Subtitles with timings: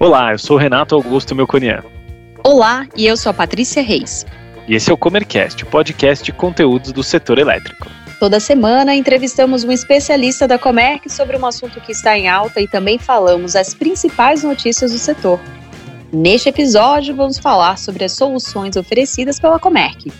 [0.00, 1.84] Olá, eu sou Renato Augusto Melconian.
[2.42, 4.26] Olá, e eu sou a Patrícia Reis.
[4.66, 7.88] E esse é o Comercast, o podcast de conteúdos do setor elétrico.
[8.18, 12.66] Toda semana entrevistamos um especialista da Comerc sobre um assunto que está em alta e
[12.66, 15.38] também falamos as principais notícias do setor.
[16.18, 20.10] Neste episódio, vamos falar sobre as soluções oferecidas pela Comerc.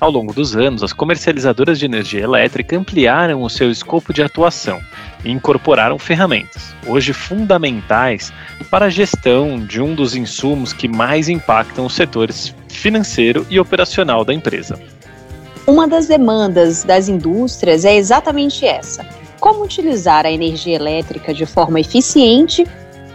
[0.00, 4.80] Ao longo dos anos, as comercializadoras de energia elétrica ampliaram o seu escopo de atuação
[5.22, 8.32] e incorporaram ferramentas, hoje fundamentais
[8.70, 14.24] para a gestão de um dos insumos que mais impactam os setores financeiro e operacional
[14.24, 14.80] da empresa.
[15.66, 19.04] Uma das demandas das indústrias é exatamente essa:
[19.38, 22.66] como utilizar a energia elétrica de forma eficiente,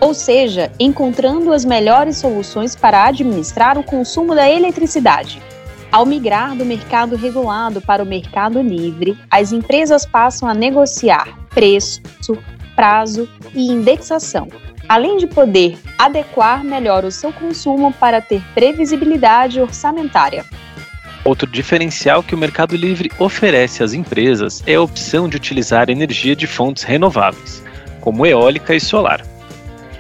[0.04, 5.42] ou seja, encontrando as melhores soluções para administrar o consumo da eletricidade.
[5.90, 12.02] Ao migrar do mercado regulado para o mercado livre, as empresas passam a negociar preço,
[12.76, 14.50] prazo e indexação,
[14.90, 20.44] além de poder adequar melhor o seu consumo para ter previsibilidade orçamentária.
[21.24, 26.36] Outro diferencial que o Mercado Livre oferece às empresas é a opção de utilizar energia
[26.36, 27.64] de fontes renováveis,
[28.02, 29.33] como eólica e solar.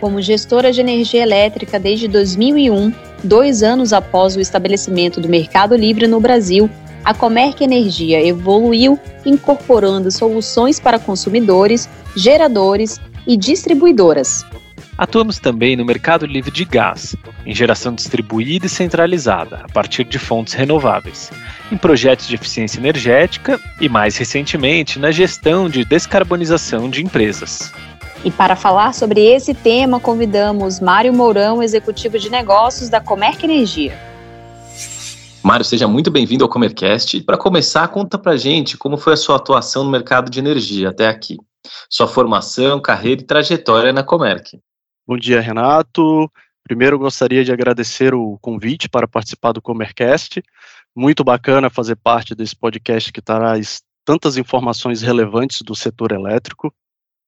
[0.03, 2.91] Como gestora de energia elétrica desde 2001,
[3.23, 6.69] dois anos após o estabelecimento do Mercado Livre no Brasil,
[7.05, 11.87] a Comerc Energia evoluiu incorporando soluções para consumidores,
[12.17, 14.45] geradores e distribuidoras.
[14.97, 20.19] Atuamos também no mercado livre de gás, em geração distribuída e centralizada, a partir de
[20.19, 21.31] fontes renováveis,
[21.71, 27.71] em projetos de eficiência energética e, mais recentemente, na gestão de descarbonização de empresas.
[28.23, 33.99] E para falar sobre esse tema, convidamos Mário Mourão, executivo de negócios da Comerc Energia.
[35.43, 37.21] Mário, seja muito bem-vindo ao Comercast.
[37.23, 41.09] Para começar, conta pra gente como foi a sua atuação no mercado de energia até
[41.09, 41.37] aqui.
[41.89, 44.57] Sua formação, carreira e trajetória na Comerc.
[45.05, 46.31] Bom dia, Renato.
[46.63, 50.41] Primeiro, gostaria de agradecer o convite para participar do Comercast.
[50.95, 56.73] Muito bacana fazer parte desse podcast que traz tantas informações relevantes do setor elétrico.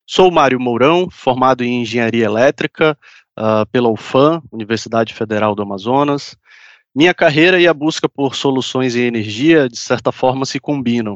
[0.07, 2.95] Sou Mário Mourão, formado em Engenharia Elétrica
[3.37, 6.37] uh, pela UFAM, Universidade Federal do Amazonas.
[6.93, 11.15] Minha carreira e a busca por soluções em energia, de certa forma, se combinam.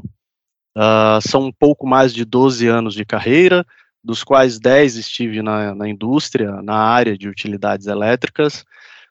[0.75, 3.63] Uh, são um pouco mais de 12 anos de carreira,
[4.03, 8.65] dos quais 10 estive na, na indústria, na área de utilidades elétricas,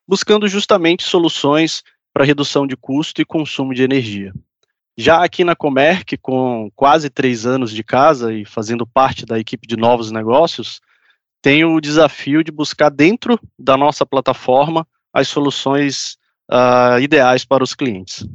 [0.07, 4.33] buscando justamente soluções para redução de custo e consumo de energia.
[5.01, 9.65] Já aqui na Comerc, com quase três anos de casa e fazendo parte da equipe
[9.65, 10.81] de novos negócios,
[11.41, 16.19] tenho o desafio de buscar dentro da nossa plataforma as soluções
[16.51, 18.27] uh, ideais para os clientes.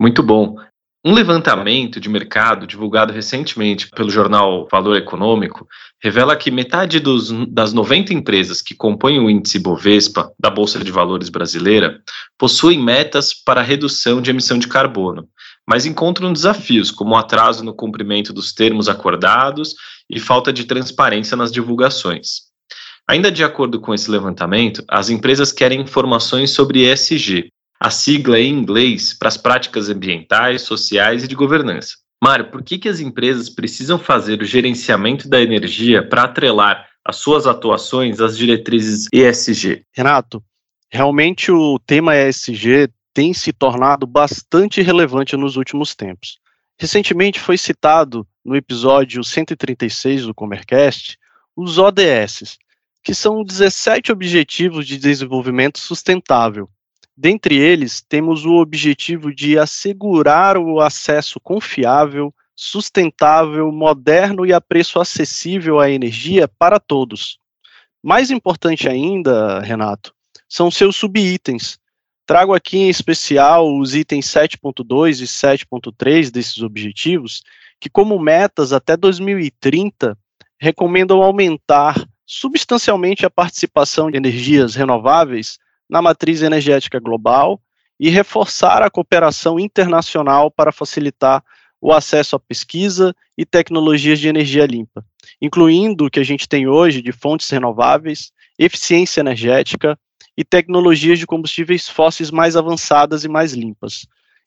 [0.00, 0.56] Muito bom.
[1.06, 5.68] Um levantamento de mercado divulgado recentemente pelo jornal Valor Econômico
[6.02, 10.90] revela que metade dos, das 90 empresas que compõem o índice Bovespa da Bolsa de
[10.90, 12.00] Valores brasileira
[12.38, 15.28] possuem metas para redução de emissão de carbono,
[15.68, 19.74] mas encontram desafios como atraso no cumprimento dos termos acordados
[20.08, 22.44] e falta de transparência nas divulgações.
[23.06, 27.50] Ainda de acordo com esse levantamento, as empresas querem informações sobre ESG,
[27.84, 31.96] a sigla em inglês para as práticas ambientais, sociais e de governança.
[32.22, 37.16] Mário, por que, que as empresas precisam fazer o gerenciamento da energia para atrelar as
[37.16, 39.84] suas atuações às diretrizes ESG?
[39.92, 40.42] Renato,
[40.90, 46.38] realmente o tema ESG tem se tornado bastante relevante nos últimos tempos.
[46.78, 51.18] Recentemente foi citado no episódio 136 do Comercast
[51.54, 52.56] os ODS,
[53.02, 56.66] que são 17 Objetivos de Desenvolvimento Sustentável,
[57.16, 64.98] Dentre eles, temos o objetivo de assegurar o acesso confiável, sustentável, moderno e a preço
[64.98, 67.38] acessível à energia para todos.
[68.02, 70.12] Mais importante ainda, Renato,
[70.48, 71.78] são seus subitens.
[72.26, 77.42] Trago aqui em especial os itens 7.2 e 7.3 desses objetivos,
[77.80, 80.18] que, como metas até 2030,
[80.58, 81.94] recomendam aumentar
[82.26, 85.58] substancialmente a participação de energias renováveis
[85.88, 87.60] na matriz energética global
[87.98, 91.42] e reforçar a cooperação internacional para facilitar
[91.80, 95.04] o acesso à pesquisa e tecnologias de energia limpa,
[95.40, 99.98] incluindo o que a gente tem hoje de fontes renováveis, eficiência energética
[100.36, 104.06] e tecnologias de combustíveis fósseis mais avançadas e mais limpas.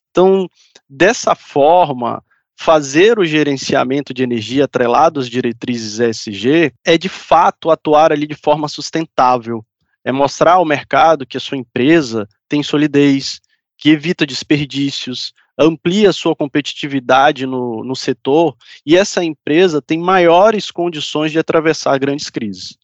[0.09, 0.49] Então,
[0.89, 2.23] dessa forma,
[2.59, 8.35] fazer o gerenciamento de energia atrelado às diretrizes ESG é de fato atuar ali de
[8.35, 9.63] forma sustentável,
[10.03, 13.39] é mostrar ao mercado que a sua empresa tem solidez,
[13.77, 18.55] que evita desperdícios, amplia sua competitividade no, no setor
[18.85, 22.77] e essa empresa tem maiores condições de atravessar grandes crises.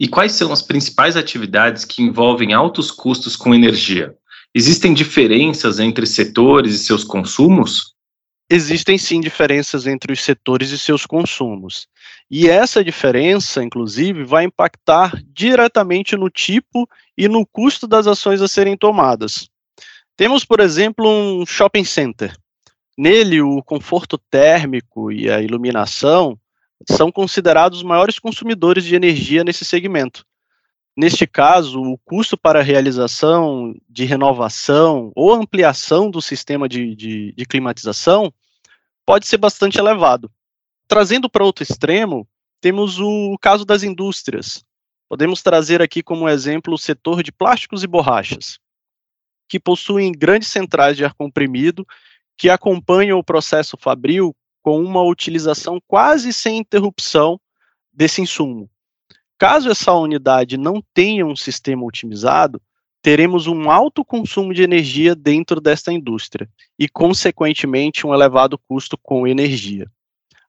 [0.00, 4.14] E quais são as principais atividades que envolvem altos custos com energia?
[4.54, 7.94] Existem diferenças entre setores e seus consumos?
[8.50, 11.86] Existem sim diferenças entre os setores e seus consumos.
[12.30, 18.48] E essa diferença, inclusive, vai impactar diretamente no tipo e no custo das ações a
[18.48, 19.50] serem tomadas.
[20.16, 22.34] Temos, por exemplo, um shopping center.
[22.96, 26.38] Nele, o conforto térmico e a iluminação
[26.90, 30.24] são considerados os maiores consumidores de energia nesse segmento.
[31.00, 37.46] Neste caso, o custo para realização de renovação ou ampliação do sistema de, de, de
[37.46, 38.34] climatização
[39.06, 40.28] pode ser bastante elevado.
[40.88, 42.26] Trazendo para outro extremo,
[42.60, 44.64] temos o caso das indústrias.
[45.08, 48.58] Podemos trazer aqui como exemplo o setor de plásticos e borrachas
[49.48, 51.86] que possuem grandes centrais de ar comprimido
[52.36, 57.40] que acompanham o processo fabril com uma utilização quase sem interrupção
[57.92, 58.68] desse insumo.
[59.38, 62.60] Caso essa unidade não tenha um sistema otimizado,
[63.00, 69.28] teremos um alto consumo de energia dentro desta indústria e, consequentemente, um elevado custo com
[69.28, 69.88] energia.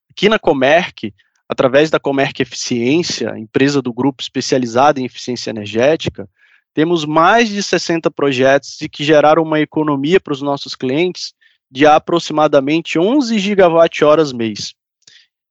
[0.10, 1.14] Aqui na Comerc,
[1.48, 6.28] através da Comerc Eficiência, empresa do grupo especializada em eficiência energética,
[6.74, 11.34] temos mais de 60 projetos que geraram uma economia para os nossos clientes
[11.70, 14.74] de aproximadamente 11 gigawatt-horas mês.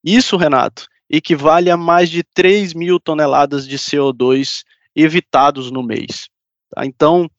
[0.03, 4.65] Isso, Renato, equivale a mais de 3 mil toneladas de CO2
[4.95, 6.29] evitados no mês.
[6.71, 6.85] Tá?
[6.85, 7.31] Então,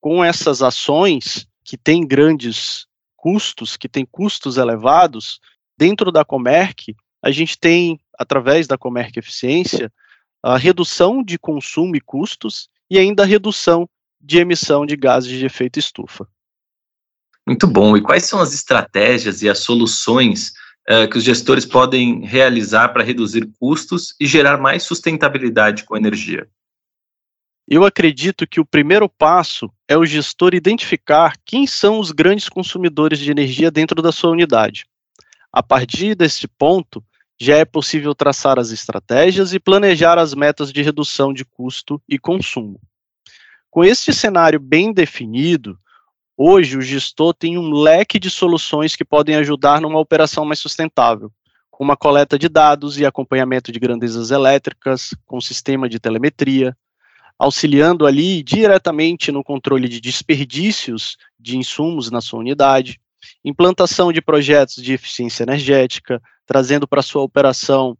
[0.00, 2.86] com essas ações que têm grandes
[3.16, 5.40] custos, que têm custos elevados,
[5.76, 9.92] dentro da Comerc, a gente tem, através da Comerc Eficiência,
[10.42, 13.88] a redução de consumo e custos e ainda a redução
[14.20, 16.26] de emissão de gases de efeito estufa.
[17.46, 17.96] Muito bom.
[17.96, 20.52] E quais são as estratégias e as soluções
[20.88, 25.98] uh, que os gestores podem realizar para reduzir custos e gerar mais sustentabilidade com a
[25.98, 26.48] energia?
[27.70, 33.18] Eu acredito que o primeiro passo é o gestor identificar quem são os grandes consumidores
[33.18, 34.86] de energia dentro da sua unidade.
[35.52, 37.04] A partir desse ponto,
[37.38, 42.18] já é possível traçar as estratégias e planejar as metas de redução de custo e
[42.18, 42.80] consumo.
[43.70, 45.78] Com este cenário bem definido,
[46.38, 51.32] hoje o gestor tem um leque de soluções que podem ajudar numa operação mais sustentável,
[51.68, 56.76] com uma coleta de dados e acompanhamento de grandezas elétricas, com sistema de telemetria,
[57.36, 63.00] auxiliando ali diretamente no controle de desperdícios de insumos na sua unidade,
[63.44, 67.98] implantação de projetos de eficiência energética, trazendo para sua operação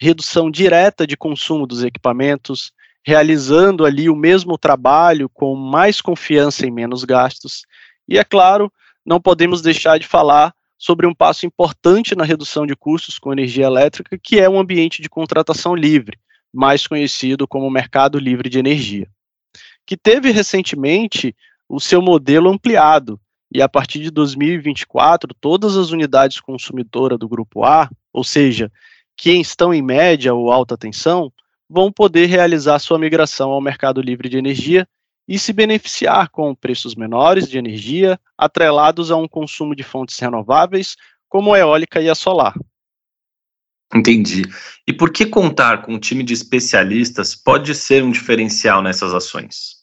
[0.00, 2.72] redução direta de consumo dos equipamentos,
[3.06, 7.64] realizando ali o mesmo trabalho com mais confiança e menos gastos.
[8.06, 8.72] E é claro,
[9.04, 13.66] não podemos deixar de falar sobre um passo importante na redução de custos com energia
[13.66, 16.18] elétrica, que é um ambiente de contratação livre,
[16.52, 19.08] mais conhecido como mercado livre de energia,
[19.84, 21.34] que teve recentemente
[21.68, 23.20] o seu modelo ampliado,
[23.52, 28.70] e a partir de 2024, todas as unidades consumidoras do grupo A, ou seja,
[29.16, 31.32] que estão em média ou alta tensão,
[31.68, 34.88] vão poder realizar sua migração ao mercado livre de energia
[35.26, 40.96] e se beneficiar com preços menores de energia, atrelados a um consumo de fontes renováveis,
[41.28, 42.54] como a eólica e a solar.
[43.94, 44.42] Entendi.
[44.86, 49.78] E por que contar com um time de especialistas pode ser um diferencial nessas ações?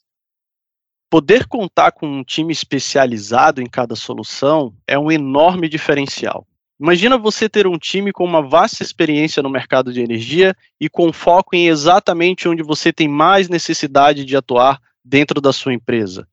[1.10, 6.48] Poder contar com um time especializado em cada solução é um enorme diferencial.
[6.80, 11.14] Imagina você ter um time com uma vasta experiência no mercado de energia e com
[11.14, 16.28] foco em exatamente onde você tem mais necessidade de atuar dentro da sua empresa.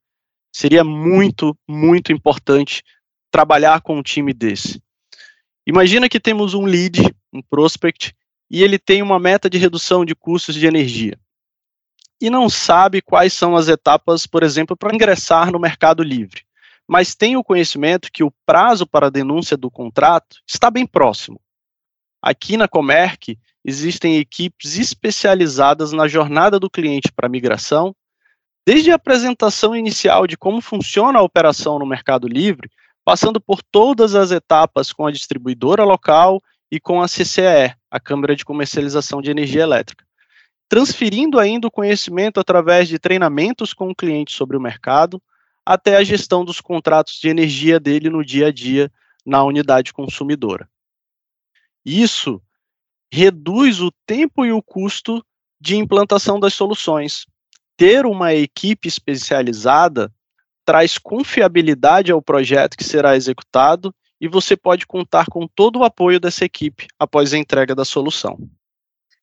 [0.52, 2.82] Seria muito, muito importante
[3.30, 4.82] trabalhar com um time desse.
[5.66, 8.12] Imagina que temos um lead, um prospect,
[8.50, 11.16] e ele tem uma meta de redução de custos de energia
[12.22, 16.42] e não sabe quais são as etapas, por exemplo, para ingressar no Mercado Livre,
[16.88, 21.40] mas tem o conhecimento que o prazo para a denúncia do contrato está bem próximo.
[22.20, 27.94] Aqui na Comerc existem equipes especializadas na jornada do cliente para migração,
[28.66, 32.70] desde a apresentação inicial de como funciona a operação no Mercado Livre,
[33.04, 38.36] passando por todas as etapas com a distribuidora local e com a CCE, a Câmara
[38.36, 40.04] de Comercialização de Energia Elétrica
[40.72, 45.22] transferindo ainda o conhecimento através de treinamentos com o cliente sobre o mercado,
[45.64, 48.90] até a gestão dos contratos de energia dele no dia a dia
[49.24, 50.68] na unidade consumidora.
[51.84, 52.42] Isso
[53.12, 55.24] reduz o tempo e o custo
[55.60, 57.26] de implantação das soluções,
[57.76, 60.12] ter uma equipe especializada
[60.64, 66.20] traz confiabilidade ao projeto que será executado e você pode contar com todo o apoio
[66.20, 68.38] dessa equipe após a entrega da solução.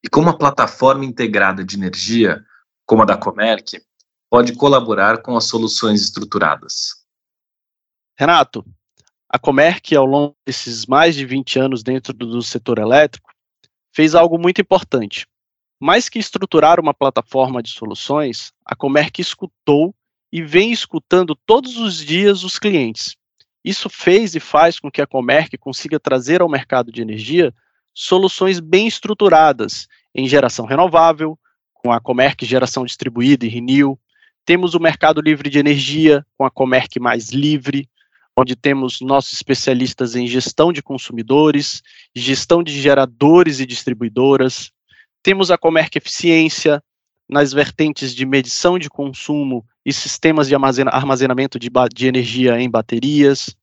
[0.03, 2.43] E como a plataforma integrada de energia,
[2.85, 3.81] como a da Comerc,
[4.29, 7.03] pode colaborar com as soluções estruturadas?
[8.17, 8.65] Renato,
[9.27, 13.31] a Comerc, ao longo desses mais de 20 anos dentro do setor elétrico,
[13.93, 15.25] fez algo muito importante.
[15.79, 19.95] Mais que estruturar uma plataforma de soluções, a Comerc escutou
[20.31, 23.15] e vem escutando todos os dias os clientes.
[23.63, 27.53] Isso fez e faz com que a Comerc consiga trazer ao mercado de energia
[27.93, 31.37] soluções bem estruturadas em geração renovável,
[31.73, 33.99] com a Comerc Geração Distribuída e Renew.
[34.49, 37.87] Temos o mercado livre de energia, com a Comerc Mais Livre,
[38.35, 41.83] onde temos nossos especialistas em gestão de consumidores,
[42.15, 44.71] gestão de geradores e distribuidoras.
[45.21, 46.81] Temos a Comerc Eficiência,
[47.29, 53.55] nas vertentes de medição de consumo e sistemas de armazenamento de, de energia em baterias,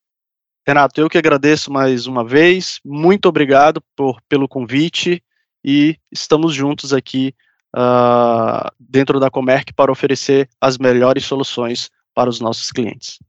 [0.65, 5.21] Renato, eu que agradeço mais uma vez, muito obrigado por, pelo convite
[5.63, 7.35] e estamos juntos aqui
[7.75, 13.19] uh, dentro da Comerc para oferecer as melhores soluções para os nossos clientes.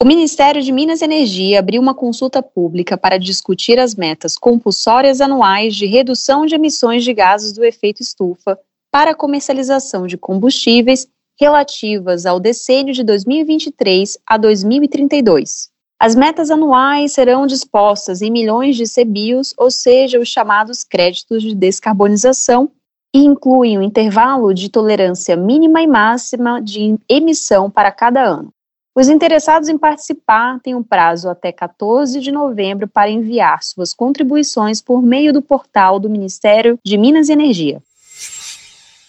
[0.00, 5.20] O Ministério de Minas e Energia abriu uma consulta pública para discutir as metas compulsórias
[5.20, 8.56] anuais de redução de emissões de gases do efeito estufa
[8.92, 11.08] para a comercialização de combustíveis
[11.40, 15.68] relativas ao decênio de 2023 a 2032.
[15.98, 21.54] As metas anuais serão dispostas em milhões de CBIOS, ou seja, os chamados créditos de
[21.54, 22.70] descarbonização,
[23.14, 28.52] e incluem o um intervalo de tolerância mínima e máxima de emissão para cada ano.
[28.96, 34.80] Os interessados em participar têm um prazo até 14 de novembro para enviar suas contribuições
[34.80, 37.82] por meio do portal do Ministério de Minas e Energia.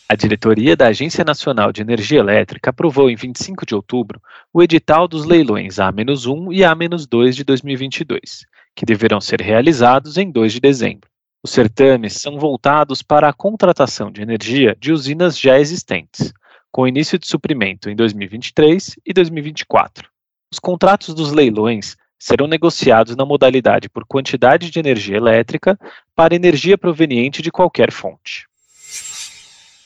[0.08, 4.22] A diretoria da Agência Nacional de Energia Elétrica aprovou em 25 de outubro
[4.54, 8.46] o edital dos leilões A-1 e A-2 de 2022,
[8.76, 11.10] que deverão ser realizados em 2 de dezembro.
[11.44, 16.32] Os certames são voltados para a contratação de energia de usinas já existentes,
[16.72, 20.08] com início de suprimento em 2023 e 2024.
[20.54, 25.80] Os contratos dos leilões serão negociados na modalidade por quantidade de energia elétrica
[26.16, 28.46] para energia proveniente de qualquer fonte.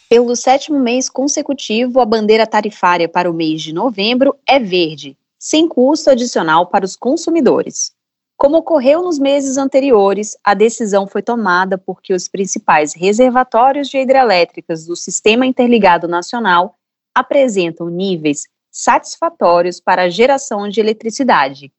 [0.10, 5.68] Pelo sétimo mês consecutivo, a bandeira tarifária para o mês de novembro é verde, sem
[5.68, 7.92] custo adicional para os consumidores.
[8.36, 14.84] Como ocorreu nos meses anteriores, a decisão foi tomada porque os principais reservatórios de hidrelétricas
[14.84, 16.76] do Sistema Interligado Nacional
[17.14, 21.72] apresentam níveis satisfatórios para a geração de eletricidade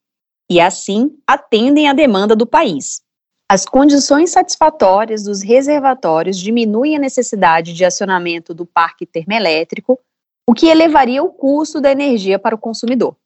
[0.49, 3.03] e, assim, atendem à demanda do país.
[3.51, 9.99] As condições satisfatórias dos reservatórios diminuem a necessidade de acionamento do parque termoelétrico,
[10.47, 13.17] o que elevaria o custo da energia para o consumidor.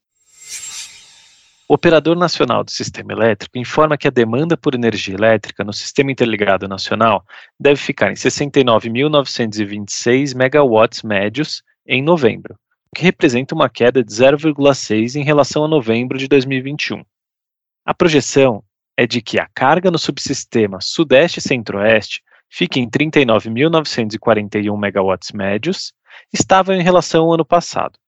[1.69, 6.11] O Operador Nacional do Sistema Elétrico informa que a demanda por energia elétrica no Sistema
[6.11, 7.23] Interligado Nacional
[7.61, 12.55] deve ficar em 69.926 megawatts médios em novembro,
[12.91, 17.05] o que representa uma queda de 0,6 em relação a novembro de 2021.
[17.85, 18.65] A projeção
[18.97, 25.93] é de que a carga no subsistema Sudeste e Centro-Oeste fique em 39.941 megawatts médios
[26.33, 27.99] estável em relação ao ano passado.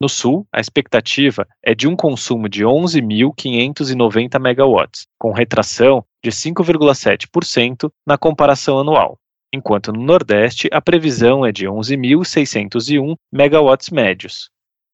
[0.00, 7.92] No sul, a expectativa é de um consumo de 11.590 megawatts, com retração de 5,7%
[8.06, 9.18] na comparação anual,
[9.52, 14.50] enquanto no Nordeste a previsão é de 11.601 megawatts médios,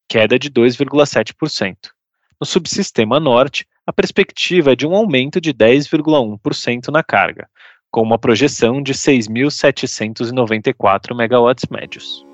[0.09, 1.77] queda de 2,7%.
[2.41, 7.49] No subsistema Norte, a perspectiva é de um aumento de 10,1% na carga,
[7.91, 12.27] com uma projeção de 6.794 megawatts médios.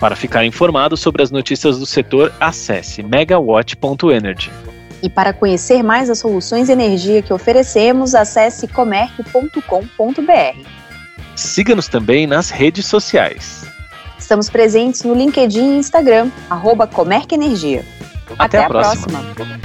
[0.00, 4.50] Para ficar informado sobre as notícias do setor, acesse megawatt.energy.
[5.02, 9.62] E para conhecer mais as soluções de energia que oferecemos, acesse comerc.com.br.
[11.36, 13.64] Siga-nos também nas redes sociais.
[14.18, 17.84] Estamos presentes no LinkedIn e Instagram, arroba Comerc Energia.
[18.38, 19.22] Até, Até a, próxima.
[19.34, 19.58] próxima.